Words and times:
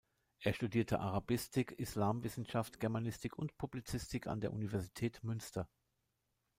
Er 0.39 0.53
studierte 0.53 0.99
Arabistik, 0.99 1.73
Islamwissenschaft, 1.73 2.79
Germanistik 2.79 3.37
und 3.37 3.55
Publizistik 3.59 4.25
an 4.25 4.41
der 4.41 4.51
Universität 4.51 5.23
Münster. 5.23 5.69